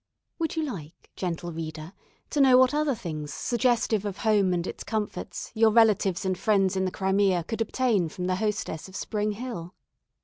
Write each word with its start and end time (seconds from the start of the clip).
Would 0.39 0.55
you 0.55 0.63
like, 0.63 1.11
gentle 1.15 1.51
reader, 1.53 1.93
to 2.31 2.41
know 2.41 2.57
what 2.57 2.73
other 2.73 2.95
things 2.95 3.31
suggestive 3.31 4.03
of 4.03 4.17
home 4.25 4.51
and 4.51 4.65
its 4.65 4.83
comforts 4.83 5.51
your 5.53 5.69
relatives 5.69 6.25
and 6.25 6.35
friends 6.35 6.75
in 6.75 6.85
the 6.85 6.89
Crimea 6.91 7.43
could 7.43 7.61
obtain 7.61 8.09
from 8.09 8.25
the 8.25 8.37
hostess 8.37 8.87
of 8.87 8.95
Spring 8.95 9.33
Hill? 9.33 9.75